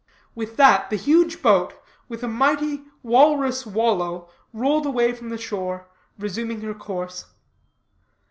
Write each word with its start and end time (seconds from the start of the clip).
With 0.33 0.55
that, 0.57 0.89
the 0.89 0.95
huge 0.95 1.43
boat, 1.43 1.75
with 2.09 2.23
a 2.23 2.27
mighty, 2.27 2.85
walrus 3.03 3.67
wallow, 3.67 4.29
rolled 4.51 4.87
away 4.87 5.13
from 5.13 5.29
the 5.29 5.37
shore, 5.37 5.85
resuming 6.17 6.61
her 6.61 6.73
course. 6.73 7.25